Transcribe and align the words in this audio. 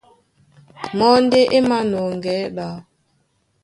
Mɔ́ 0.97 1.13
ndé 1.25 1.39
é 1.55 1.57
mānɔŋgɛɛ́ 1.69 2.47
ɗá. 2.55 2.67